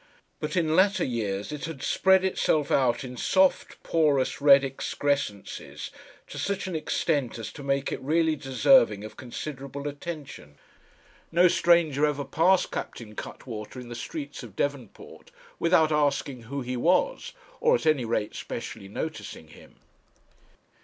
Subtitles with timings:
[0.39, 5.91] But in latter years it had spread itself out in soft, porous, red excrescences,
[6.25, 10.57] to such an extent as to make it really deserving of considerable attention.
[11.31, 15.29] No stranger ever passed Captain Cuttwater in the streets of Devonport
[15.59, 19.75] without asking who he was, or, at any rate, specially noticing him.